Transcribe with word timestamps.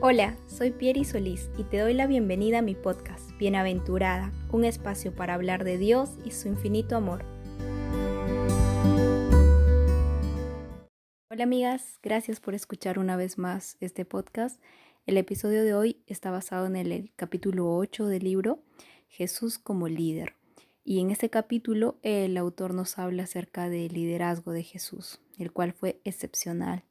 Hola, 0.00 0.36
soy 0.46 0.70
Pieri 0.70 1.04
Solís 1.04 1.50
y 1.58 1.64
te 1.64 1.78
doy 1.78 1.92
la 1.92 2.06
bienvenida 2.06 2.60
a 2.60 2.62
mi 2.62 2.76
podcast, 2.76 3.36
Bienaventurada, 3.36 4.32
un 4.52 4.64
espacio 4.64 5.12
para 5.12 5.34
hablar 5.34 5.64
de 5.64 5.76
Dios 5.76 6.10
y 6.24 6.30
su 6.30 6.46
infinito 6.46 6.94
amor. 6.94 7.24
Hola 11.28 11.42
amigas, 11.42 11.98
gracias 12.00 12.38
por 12.38 12.54
escuchar 12.54 13.00
una 13.00 13.16
vez 13.16 13.38
más 13.38 13.76
este 13.80 14.04
podcast. 14.04 14.62
El 15.04 15.16
episodio 15.16 15.64
de 15.64 15.74
hoy 15.74 16.00
está 16.06 16.30
basado 16.30 16.66
en 16.66 16.76
el 16.76 17.10
capítulo 17.16 17.74
8 17.74 18.06
del 18.06 18.22
libro 18.22 18.62
Jesús 19.08 19.58
como 19.58 19.88
líder. 19.88 20.34
Y 20.84 21.00
en 21.00 21.10
este 21.10 21.28
capítulo 21.28 21.98
el 22.02 22.36
autor 22.36 22.72
nos 22.72 23.00
habla 23.00 23.24
acerca 23.24 23.68
del 23.68 23.94
liderazgo 23.94 24.52
de 24.52 24.62
Jesús, 24.62 25.18
el 25.40 25.50
cual 25.50 25.72
fue 25.72 26.00
excepcional 26.04 26.84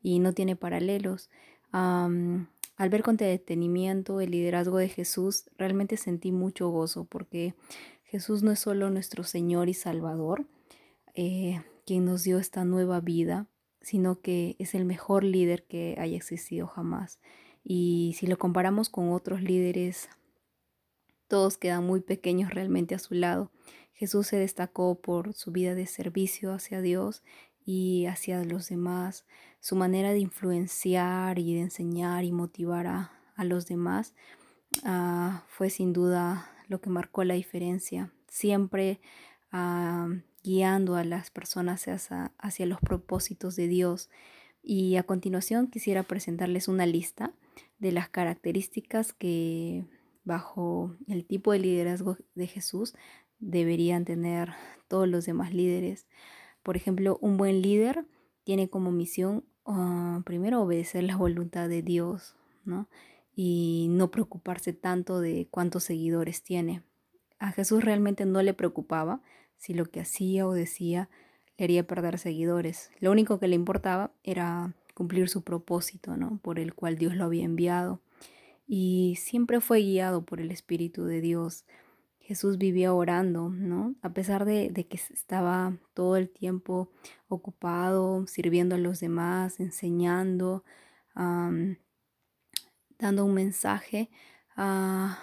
y 0.00 0.18
no 0.18 0.32
tiene 0.32 0.56
paralelos 0.56 1.28
al 1.72 2.88
ver 2.90 3.02
con 3.02 3.16
detenimiento 3.16 4.20
el 4.20 4.30
liderazgo 4.30 4.78
de 4.78 4.88
Jesús, 4.88 5.44
realmente 5.56 5.96
sentí 5.96 6.32
mucho 6.32 6.68
gozo 6.68 7.04
porque 7.04 7.54
Jesús 8.04 8.42
no 8.42 8.52
es 8.52 8.60
solo 8.60 8.90
nuestro 8.90 9.24
Señor 9.24 9.68
y 9.68 9.74
Salvador, 9.74 10.46
eh, 11.14 11.62
quien 11.86 12.04
nos 12.04 12.24
dio 12.24 12.38
esta 12.38 12.64
nueva 12.64 13.00
vida, 13.00 13.46
sino 13.80 14.20
que 14.20 14.56
es 14.58 14.74
el 14.74 14.84
mejor 14.84 15.24
líder 15.24 15.64
que 15.64 15.96
haya 15.98 16.16
existido 16.16 16.66
jamás. 16.66 17.20
Y 17.64 18.14
si 18.18 18.26
lo 18.26 18.38
comparamos 18.38 18.88
con 18.88 19.12
otros 19.12 19.42
líderes, 19.42 20.08
todos 21.28 21.56
quedan 21.56 21.86
muy 21.86 22.00
pequeños 22.00 22.52
realmente 22.52 22.94
a 22.94 22.98
su 22.98 23.14
lado. 23.14 23.50
Jesús 23.94 24.26
se 24.26 24.36
destacó 24.36 25.00
por 25.00 25.32
su 25.32 25.52
vida 25.52 25.74
de 25.74 25.86
servicio 25.86 26.52
hacia 26.52 26.80
Dios 26.80 27.22
y 27.64 28.06
hacia 28.06 28.44
los 28.44 28.68
demás, 28.68 29.24
su 29.62 29.76
manera 29.76 30.12
de 30.12 30.18
influenciar 30.18 31.38
y 31.38 31.54
de 31.54 31.60
enseñar 31.60 32.24
y 32.24 32.32
motivar 32.32 32.86
a, 32.88 33.18
los 33.38 33.66
demás 33.66 34.14
ah, 34.84 35.44
fue 35.48 35.68
sin 35.68 35.92
duda 35.92 36.48
lo 36.68 36.80
que 36.80 36.90
marcó 36.90 37.24
la 37.24 37.34
diferencia, 37.34 38.12
siempre 38.28 39.00
ah, 39.50 40.08
guiando 40.44 40.94
a 40.96 41.04
las 41.04 41.30
personas 41.30 41.88
hacia, 41.88 42.32
hacia 42.38 42.66
los 42.66 42.80
propósitos 42.80 43.56
de 43.56 43.66
Dios. 43.68 44.10
Y 44.62 44.96
a 44.96 45.02
continuación 45.02 45.68
quisiera 45.68 46.04
presentarles 46.04 46.68
una 46.68 46.86
lista 46.86 47.32
de 47.78 47.90
las 47.90 48.08
características 48.08 49.12
que 49.12 49.84
bajo 50.24 50.96
el 51.08 51.24
tipo 51.24 51.50
de 51.52 51.58
liderazgo 51.58 52.16
de 52.34 52.46
Jesús 52.46 52.94
deberían 53.40 54.04
tener 54.04 54.52
todos 54.86 55.08
los 55.08 55.24
demás 55.26 55.52
líderes. 55.52 56.06
Por 56.62 56.76
ejemplo, 56.76 57.18
un 57.20 57.36
buen 57.36 57.60
líder 57.60 58.06
tiene 58.44 58.68
como 58.68 58.92
misión 58.92 59.44
ah, 59.66 60.22
primero 60.24 60.62
obedecer 60.62 61.04
la 61.04 61.16
voluntad 61.16 61.68
de 61.68 61.82
Dios, 61.82 62.36
¿no? 62.64 62.88
Y 63.34 63.86
no 63.90 64.10
preocuparse 64.10 64.72
tanto 64.72 65.20
de 65.20 65.48
cuántos 65.50 65.84
seguidores 65.84 66.42
tiene. 66.42 66.82
A 67.38 67.52
Jesús 67.52 67.84
realmente 67.84 68.24
no 68.26 68.42
le 68.42 68.54
preocupaba 68.54 69.20
si 69.56 69.74
lo 69.74 69.86
que 69.86 70.00
hacía 70.00 70.46
o 70.46 70.52
decía 70.52 71.08
le 71.56 71.64
haría 71.64 71.86
perder 71.86 72.18
seguidores. 72.18 72.90
Lo 73.00 73.10
único 73.10 73.38
que 73.38 73.48
le 73.48 73.56
importaba 73.56 74.12
era 74.24 74.74
cumplir 74.94 75.28
su 75.28 75.42
propósito, 75.42 76.16
¿no? 76.16 76.38
Por 76.42 76.58
el 76.58 76.74
cual 76.74 76.96
Dios 76.96 77.14
lo 77.14 77.24
había 77.24 77.44
enviado. 77.44 78.00
Y 78.66 79.16
siempre 79.18 79.60
fue 79.60 79.80
guiado 79.80 80.24
por 80.24 80.40
el 80.40 80.50
Espíritu 80.50 81.04
de 81.04 81.20
Dios. 81.20 81.64
Jesús 82.22 82.56
vivía 82.56 82.94
orando, 82.94 83.48
¿no? 83.48 83.94
A 84.02 84.10
pesar 84.10 84.44
de, 84.44 84.72
que 84.72 84.96
estaba 84.96 85.76
todo 85.92 86.16
el 86.16 86.30
tiempo 86.30 86.88
ocupado, 87.28 88.26
sirviendo 88.26 88.76
a 88.76 88.78
los 88.78 89.00
demás, 89.00 89.60
enseñando, 89.60 90.64
dando 92.98 93.24
un 93.24 93.34
mensaje, 93.34 94.08
ah, 94.56 95.18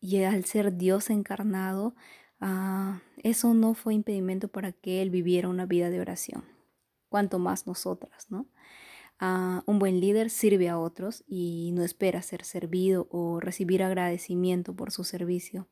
y 0.00 0.22
al 0.22 0.44
ser 0.44 0.76
Dios 0.76 1.10
encarnado, 1.10 1.94
ah, 2.40 3.00
eso 3.22 3.54
no 3.54 3.74
fue 3.74 3.94
impedimento 3.94 4.48
para 4.48 4.72
que 4.72 5.02
Él 5.02 5.10
viviera 5.10 5.48
una 5.48 5.66
vida 5.66 5.90
de 5.90 6.00
oración, 6.00 6.44
cuanto 7.08 7.38
más 7.38 7.66
nosotras, 7.66 8.30
¿no? 8.30 8.46
Un 9.66 9.78
buen 9.78 10.00
líder 10.00 10.30
sirve 10.30 10.68
a 10.68 10.78
otros 10.78 11.22
y 11.28 11.70
no 11.74 11.84
espera 11.84 12.22
ser 12.22 12.44
servido 12.44 13.06
o 13.10 13.38
recibir 13.38 13.82
agradecimiento 13.82 14.74
por 14.74 14.90
su 14.90 15.04
servicio. 15.04 15.68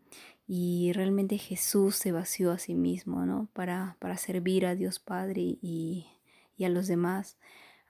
Y 0.47 0.93
realmente 0.93 1.37
Jesús 1.38 1.97
se 1.97 2.12
vació 2.12 2.53
a 2.53 2.59
sí 2.59 2.75
mismo, 2.75 3.27
¿no? 3.27 3.49
Para, 3.53 3.97
para 3.99 4.16
servir 4.16 4.66
a 4.66 4.77
Dios 4.77 5.00
Padre 5.00 5.59
y, 5.60 6.06
a 6.65 6.69
los 6.69 6.87
demás. 6.87 7.39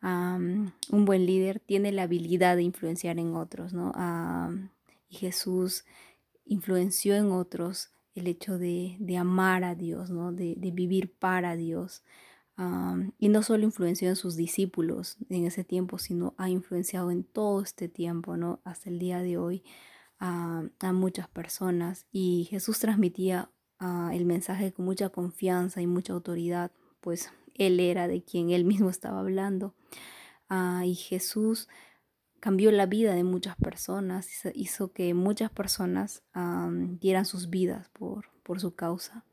un 0.02 1.04
buen 1.04 1.26
líder 1.26 1.60
tiene 1.60 1.92
la 1.92 2.04
habilidad 2.04 2.56
de 2.56 2.62
influenciar 2.62 3.18
en 3.18 3.34
otros, 3.34 3.74
¿no? 3.74 3.92
y 5.08 5.16
Jesús 5.16 5.84
influenció 6.46 7.16
en 7.16 7.32
otros 7.32 7.90
el 8.14 8.28
hecho 8.28 8.58
de, 8.58 8.96
amar 9.18 9.64
a 9.64 9.74
Dios, 9.74 10.10
¿no? 10.10 10.32
De, 10.32 10.54
de 10.56 10.70
vivir 10.70 11.12
para 11.18 11.56
Dios 11.56 12.02
y 13.18 13.28
no 13.30 13.42
solo 13.42 13.64
influenció 13.64 14.08
en 14.08 14.16
sus 14.16 14.36
discípulos 14.36 15.16
en 15.30 15.46
ese 15.46 15.64
tiempo, 15.64 15.98
sino 15.98 16.34
ha 16.36 16.50
influenciado 16.50 17.10
en 17.10 17.24
todo 17.24 17.62
este 17.62 17.88
tiempo, 17.88 18.36
¿no? 18.36 18.60
Hasta 18.64 18.90
el 18.90 18.98
día 18.98 19.22
de 19.22 19.38
hoy 19.38 19.64
a, 20.18 20.92
muchas 20.92 21.28
personas. 21.28 22.06
Y 22.12 22.48
Jesús 22.50 22.78
transmitía 22.78 23.50
ah, 23.78 24.10
el 24.12 24.26
mensaje 24.26 24.72
con 24.72 24.84
mucha 24.84 25.08
confianza 25.08 25.80
y 25.80 25.86
mucha 25.86 26.12
autoridad, 26.12 26.70
pues 27.00 27.32
Él 27.54 27.80
era 27.80 28.08
de 28.08 28.22
quien 28.22 28.50
Él 28.50 28.64
mismo 28.64 28.90
estaba 28.90 29.20
hablando. 29.20 29.74
Ah, 30.50 30.82
y 30.84 30.94
Jesús 30.94 31.68
cambió 32.40 32.72
la 32.72 32.86
vida 32.86 33.14
de 33.14 33.24
muchas 33.24 33.56
personas, 33.56 34.28
hizo 34.54 34.92
que 34.92 35.14
muchas 35.14 35.50
personas 35.50 36.22
dieran 37.00 37.24
sus 37.24 37.50
vidas 37.50 37.88
por, 37.90 38.26
por 38.42 38.60
su 38.60 38.74
causa. 38.74 39.24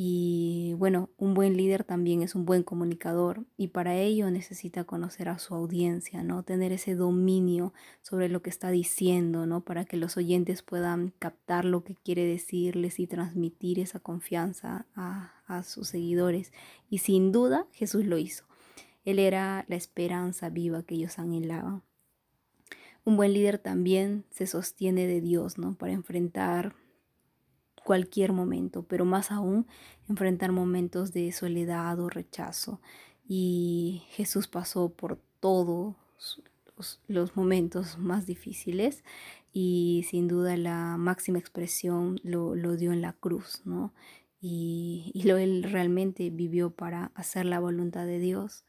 Y 0.00 0.74
bueno, 0.74 1.10
un 1.18 1.34
buen 1.34 1.56
líder 1.56 1.82
también 1.82 2.22
es 2.22 2.36
un 2.36 2.44
buen 2.44 2.62
comunicador 2.62 3.44
y 3.56 3.66
para 3.66 3.96
ello 3.96 4.30
necesita 4.30 4.84
conocer 4.84 5.28
a 5.28 5.40
su 5.40 5.56
audiencia, 5.56 6.22
¿no? 6.22 6.44
Tener 6.44 6.70
ese 6.70 6.94
dominio 6.94 7.74
sobre 8.00 8.28
lo 8.28 8.40
que 8.40 8.48
está 8.48 8.70
diciendo, 8.70 9.44
¿no? 9.44 9.62
Para 9.62 9.84
que 9.84 9.96
los 9.96 10.16
oyentes 10.16 10.62
puedan 10.62 11.12
captar 11.18 11.64
lo 11.64 11.82
que 11.82 11.96
quiere 11.96 12.24
decirles 12.26 13.00
y 13.00 13.08
transmitir 13.08 13.80
esa 13.80 13.98
confianza 13.98 14.86
a, 14.94 15.32
a 15.48 15.64
sus 15.64 15.88
seguidores. 15.88 16.52
Y 16.88 16.98
sin 16.98 17.32
duda 17.32 17.66
Jesús 17.72 18.06
lo 18.06 18.18
hizo. 18.18 18.44
Él 19.04 19.18
era 19.18 19.64
la 19.66 19.74
esperanza 19.74 20.48
viva 20.48 20.84
que 20.84 20.94
ellos 20.94 21.18
anhelaban. 21.18 21.82
Un 23.04 23.16
buen 23.16 23.32
líder 23.32 23.58
también 23.58 24.26
se 24.30 24.46
sostiene 24.46 25.08
de 25.08 25.20
Dios, 25.20 25.58
¿no? 25.58 25.74
Para 25.74 25.90
enfrentar 25.90 26.76
cualquier 27.88 28.34
momento, 28.34 28.82
pero 28.82 29.06
más 29.06 29.30
aún 29.30 29.66
enfrentar 30.10 30.52
momentos 30.52 31.14
de 31.14 31.32
soledad 31.32 31.98
o 32.00 32.10
rechazo. 32.10 32.82
Y 33.26 34.02
Jesús 34.10 34.46
pasó 34.46 34.90
por 34.90 35.18
todos 35.40 35.96
los, 37.06 37.34
momentos 37.34 37.96
más 37.96 38.26
difíciles 38.26 39.04
y 39.54 40.04
sin 40.06 40.28
duda 40.28 40.58
la 40.58 40.98
máxima 40.98 41.38
expresión 41.38 42.20
lo, 42.22 42.54
dio 42.76 42.92
en 42.92 43.00
la 43.00 43.14
cruz, 43.14 43.62
¿no? 43.64 43.94
Y, 44.38 45.10
y, 45.14 45.22
lo 45.22 45.38
él 45.38 45.62
realmente 45.62 46.28
vivió 46.28 46.68
para 46.68 47.10
hacer 47.14 47.46
la 47.46 47.58
voluntad 47.58 48.04
de 48.04 48.18
Dios. 48.18 48.64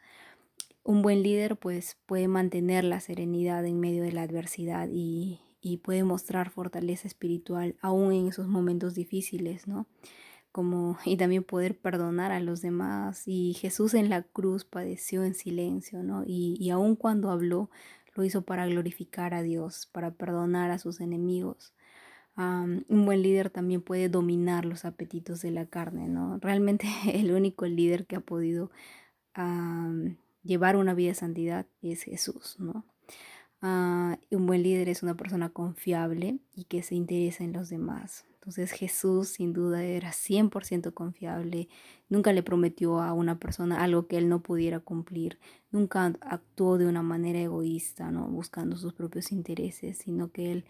Un 0.83 1.01
buen 1.01 1.23
líder 1.23 1.57
pues 1.57 1.97
puede 2.05 2.29
mantener 2.29 2.85
la 2.85 3.01
serenidad 3.01 3.65
en 3.65 3.81
medio 3.81 4.01
de 4.01 4.13
la 4.13 4.21
adversidad 4.21 4.87
y, 4.89 5.41
y 5.61 5.77
puede 5.77 6.03
mostrar 6.03 6.49
fortaleza 6.49 7.07
espiritual 7.07 7.75
aún 7.81 8.13
en 8.13 8.27
esos 8.27 8.47
momentos 8.47 8.95
difíciles, 8.95 9.67
¿no? 9.67 9.87
Como, 10.51 10.97
y 11.05 11.15
también 11.17 11.43
poder 11.43 11.77
perdonar 11.77 12.31
a 12.31 12.39
los 12.39 12.61
demás. 12.61 13.27
Y 13.27 13.53
Jesús 13.53 13.93
en 13.93 14.09
la 14.09 14.23
cruz 14.23 14.65
padeció 14.65 15.23
en 15.23 15.35
silencio, 15.35 16.01
¿no? 16.01 16.23
Y, 16.25 16.57
y 16.59 16.71
aun 16.71 16.95
cuando 16.95 17.29
habló, 17.29 17.69
lo 18.15 18.23
hizo 18.23 18.41
para 18.41 18.65
glorificar 18.67 19.33
a 19.33 19.41
Dios, 19.41 19.87
para 19.91 20.11
perdonar 20.11 20.71
a 20.71 20.79
sus 20.79 20.99
enemigos. 21.01 21.73
un 22.37 23.05
buen 23.05 23.21
líder 23.21 23.49
también 23.49 23.81
puede 23.81 24.07
dominar 24.09 24.65
los 24.65 24.85
apetitos 24.85 25.41
de 25.41 25.51
la 25.51 25.65
carne, 25.65 26.07
¿no? 26.07 26.37
Realmente 26.39 26.87
el 27.13 27.31
único 27.31 27.65
líder 27.65 28.05
que 28.05 28.15
ha 28.15 28.21
podido 28.21 28.71
llevar 30.43 30.75
una 30.75 30.93
vida 30.93 31.09
de 31.09 31.15
santidad 31.15 31.65
es 31.81 32.03
Jesús, 32.03 32.57
¿no? 32.59 32.85
Ah, 33.61 34.17
un 34.31 34.45
buen 34.45 34.63
líder 34.63 34.87
es 34.87 35.03
una 35.03 35.15
persona 35.15 35.49
confiable 35.49 36.39
y 36.55 36.63
que 36.63 36.81
se 36.81 36.95
interesa 36.95 37.43
en 37.43 37.53
los 37.53 37.69
demás. 37.69 38.25
Entonces 38.35 38.71
Jesús 38.71 39.27
sin 39.27 39.51
duda 39.51 39.83
era 39.83 40.11
100% 40.11 40.93
confiable, 40.93 41.67
nunca 42.07 42.31
le 42.31 42.41
prometió 42.41 43.01
a 43.01 43.11
una 43.11 43.37
persona 43.37 43.83
algo 43.83 44.07
que 44.07 44.17
él 44.17 44.29
no 44.29 44.41
pudiera 44.41 44.79
cumplir, 44.79 45.39
nunca 45.71 46.05
actuó 46.21 46.77
de 46.77 46.87
una 46.87 47.03
manera 47.03 47.39
egoísta, 47.39 48.11
¿no? 48.11 48.27
buscando 48.27 48.77
sus 48.77 48.93
propios 48.93 49.33
intereses, 49.33 49.97
sino 49.97 50.31
que 50.31 50.53
él, 50.53 50.65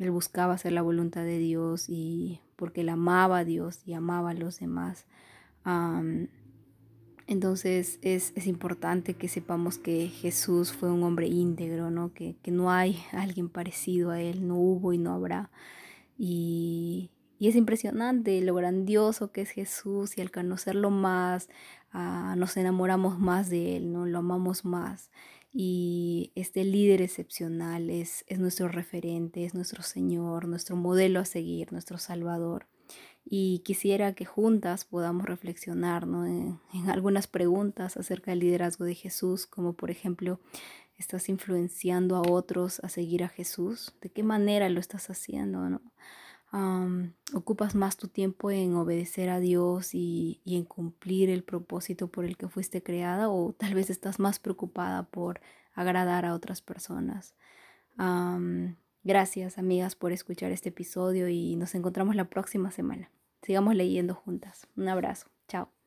él 0.00 0.10
buscaba 0.10 0.54
hacer 0.54 0.72
la 0.72 0.82
voluntad 0.82 1.22
de 1.22 1.38
Dios 1.38 1.88
y 1.88 2.40
porque 2.56 2.80
él 2.80 2.88
amaba 2.88 3.38
a 3.38 3.44
Dios 3.44 3.80
y 3.86 3.92
amaba 3.92 4.30
a 4.30 4.34
los 4.34 4.58
demás. 4.58 5.06
Entonces 7.32 7.98
es, 8.02 8.32
es, 8.36 8.46
importante 8.46 9.14
que 9.14 9.26
sepamos 9.26 9.78
que 9.78 10.08
Jesús 10.08 10.70
fue 10.70 10.92
un 10.92 11.02
hombre 11.02 11.28
íntegro, 11.28 11.90
¿no? 11.90 12.12
Que, 12.12 12.36
que, 12.42 12.50
no 12.50 12.70
hay 12.70 13.02
alguien 13.10 13.48
parecido 13.48 14.10
a 14.10 14.20
él, 14.20 14.46
no 14.46 14.56
hubo 14.56 14.92
y 14.92 14.98
no 14.98 15.14
habrá. 15.14 15.50
Y, 16.18 17.10
y 17.38 17.48
es 17.48 17.56
impresionante 17.56 18.38
lo 18.42 18.54
grandioso 18.54 19.32
que 19.32 19.40
es 19.40 19.50
Jesús 19.50 20.18
y 20.18 20.20
al 20.20 20.30
conocerlo 20.30 20.90
más, 20.90 21.48
uh, 21.94 22.36
nos 22.36 22.54
enamoramos 22.58 23.18
más 23.18 23.48
de 23.48 23.76
él, 23.76 23.94
¿no? 23.94 24.04
Lo 24.04 24.18
amamos 24.18 24.66
más. 24.66 25.10
Y 25.54 26.32
este 26.34 26.64
líder 26.64 27.00
excepcional 27.00 27.88
es, 27.88 28.26
es 28.28 28.40
nuestro 28.40 28.68
referente, 28.68 29.46
es 29.46 29.54
nuestro 29.54 29.82
Señor, 29.82 30.48
nuestro 30.48 30.76
modelo 30.76 31.20
a 31.20 31.24
seguir, 31.24 31.72
nuestro 31.72 31.96
Salvador 31.96 32.66
y 33.34 33.60
quisiera 33.60 34.12
que 34.12 34.26
juntas 34.26 34.84
podamos 34.84 35.24
reflexionar 35.24 36.02
en, 36.04 36.60
algunas 36.86 37.26
preguntas 37.26 37.96
acerca 37.96 38.30
del 38.30 38.40
liderazgo 38.40 38.84
de 38.84 38.94
Jesús, 38.94 39.46
como 39.46 39.72
por 39.72 39.90
ejemplo, 39.90 40.38
¿estás 40.98 41.30
influenciando 41.30 42.16
a 42.16 42.30
otros 42.30 42.78
a 42.80 42.90
seguir 42.90 43.24
a 43.24 43.28
Jesús? 43.28 43.94
¿De 44.02 44.10
qué 44.10 44.22
manera 44.22 44.68
lo 44.68 44.80
estás 44.80 45.08
haciendo? 45.08 45.70
¿no? 45.70 45.80
¿Ocupas 47.32 47.74
más 47.74 47.96
tu 47.96 48.08
tiempo 48.08 48.50
en 48.50 48.74
obedecer 48.74 49.30
a 49.30 49.40
Dios 49.40 49.94
y, 49.94 50.42
en 50.44 50.66
cumplir 50.66 51.30
el 51.30 51.42
propósito 51.42 52.08
por 52.08 52.26
el 52.26 52.36
que 52.36 52.48
fuiste 52.48 52.82
creada? 52.82 53.30
¿O 53.30 53.54
tal 53.54 53.72
vez 53.72 53.88
estás 53.88 54.18
más 54.18 54.40
preocupada 54.40 55.04
por 55.04 55.40
agradar 55.72 56.26
a 56.26 56.34
otras 56.34 56.60
personas? 56.60 57.34
Gracias 59.04 59.56
amigas 59.56 59.96
por 59.96 60.12
escuchar 60.12 60.52
este 60.52 60.68
episodio 60.68 61.30
y 61.30 61.56
nos 61.56 61.74
encontramos 61.74 62.14
la 62.14 62.28
próxima 62.28 62.70
semana. 62.70 63.10
Sigamos 63.42 63.74
leyendo 63.74 64.14
juntas. 64.14 64.66
Un 64.76 64.88
abrazo. 64.88 65.26
Chao. 65.48 65.81